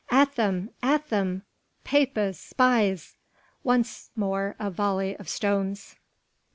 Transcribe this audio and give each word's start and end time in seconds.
"At 0.09 0.33
them! 0.33 0.71
at 0.81 1.09
them! 1.09 1.43
Papists! 1.83 2.43
Spies!" 2.49 3.17
Once 3.63 4.09
more 4.15 4.55
a 4.57 4.71
volley 4.71 5.15
of 5.17 5.29
stones. 5.29 5.95